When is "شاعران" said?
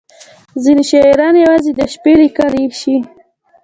0.89-1.35